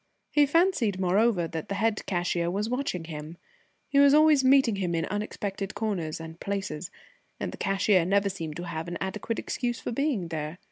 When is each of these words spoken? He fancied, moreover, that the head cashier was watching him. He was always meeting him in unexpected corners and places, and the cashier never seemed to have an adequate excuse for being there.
He 0.31 0.47
fancied, 0.47 0.99
moreover, 0.99 1.47
that 1.47 1.69
the 1.69 1.75
head 1.75 2.03
cashier 2.07 2.49
was 2.49 2.71
watching 2.71 3.03
him. 3.03 3.37
He 3.87 3.99
was 3.99 4.15
always 4.15 4.43
meeting 4.43 4.77
him 4.77 4.95
in 4.95 5.05
unexpected 5.05 5.75
corners 5.75 6.19
and 6.19 6.39
places, 6.39 6.89
and 7.39 7.51
the 7.51 7.57
cashier 7.59 8.03
never 8.03 8.27
seemed 8.27 8.55
to 8.55 8.63
have 8.63 8.87
an 8.87 8.97
adequate 8.99 9.37
excuse 9.37 9.79
for 9.79 9.91
being 9.91 10.29
there. 10.29 10.57